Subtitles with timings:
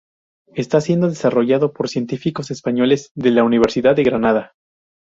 [0.55, 4.53] Está siendo desarrollado por científicos españoles de la Universidad de Granada.